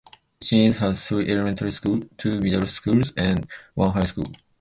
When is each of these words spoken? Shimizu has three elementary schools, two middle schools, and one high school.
Shimizu 0.41 0.77
has 0.79 1.05
three 1.07 1.31
elementary 1.31 1.69
schools, 1.69 2.05
two 2.17 2.39
middle 2.41 2.65
schools, 2.65 3.13
and 3.15 3.47
one 3.75 3.91
high 3.91 4.05
school. 4.05 4.25